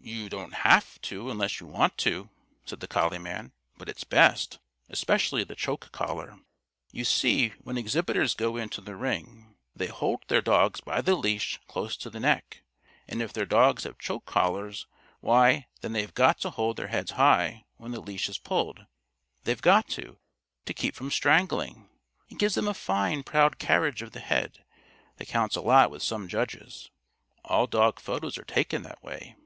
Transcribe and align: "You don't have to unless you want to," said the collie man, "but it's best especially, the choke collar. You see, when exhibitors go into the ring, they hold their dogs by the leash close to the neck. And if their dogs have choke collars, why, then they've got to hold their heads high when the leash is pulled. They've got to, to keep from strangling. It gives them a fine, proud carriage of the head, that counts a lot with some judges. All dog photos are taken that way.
"You 0.00 0.30
don't 0.30 0.54
have 0.54 0.98
to 1.02 1.30
unless 1.30 1.60
you 1.60 1.66
want 1.66 1.98
to," 1.98 2.30
said 2.64 2.80
the 2.80 2.88
collie 2.88 3.18
man, 3.18 3.52
"but 3.76 3.90
it's 3.90 4.04
best 4.04 4.58
especially, 4.88 5.44
the 5.44 5.54
choke 5.54 5.92
collar. 5.92 6.38
You 6.92 7.04
see, 7.04 7.50
when 7.62 7.76
exhibitors 7.76 8.32
go 8.34 8.56
into 8.56 8.80
the 8.80 8.96
ring, 8.96 9.58
they 9.76 9.88
hold 9.88 10.24
their 10.28 10.40
dogs 10.40 10.80
by 10.80 11.02
the 11.02 11.14
leash 11.14 11.60
close 11.66 11.94
to 11.98 12.08
the 12.08 12.20
neck. 12.20 12.62
And 13.06 13.20
if 13.20 13.34
their 13.34 13.44
dogs 13.44 13.84
have 13.84 13.98
choke 13.98 14.24
collars, 14.24 14.86
why, 15.20 15.66
then 15.82 15.92
they've 15.92 16.14
got 16.14 16.40
to 16.40 16.48
hold 16.50 16.78
their 16.78 16.88
heads 16.88 17.10
high 17.10 17.66
when 17.76 17.90
the 17.92 18.00
leash 18.00 18.30
is 18.30 18.38
pulled. 18.38 18.86
They've 19.44 19.60
got 19.60 19.88
to, 19.88 20.16
to 20.64 20.72
keep 20.74 20.94
from 20.94 21.10
strangling. 21.10 21.90
It 22.30 22.38
gives 22.38 22.54
them 22.54 22.68
a 22.68 22.72
fine, 22.72 23.24
proud 23.24 23.58
carriage 23.58 24.00
of 24.00 24.12
the 24.12 24.20
head, 24.20 24.64
that 25.18 25.28
counts 25.28 25.54
a 25.56 25.60
lot 25.60 25.90
with 25.90 26.02
some 26.02 26.28
judges. 26.28 26.88
All 27.44 27.66
dog 27.66 28.00
photos 28.00 28.38
are 28.38 28.44
taken 28.44 28.80
that 28.84 29.02
way. 29.04 29.36